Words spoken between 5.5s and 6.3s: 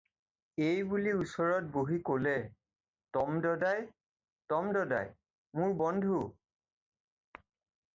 মোৰ বন্ধু।"